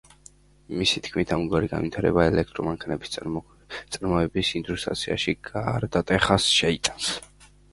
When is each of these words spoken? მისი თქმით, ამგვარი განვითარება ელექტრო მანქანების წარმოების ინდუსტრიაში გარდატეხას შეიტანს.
მისი 0.77 1.01
თქმით, 1.07 1.33
ამგვარი 1.35 1.69
განვითარება 1.73 2.25
ელექტრო 2.31 2.65
მანქანების 2.69 3.13
წარმოების 3.17 4.51
ინდუსტრიაში 4.61 5.37
გარდატეხას 5.51 6.49
შეიტანს. 6.59 7.13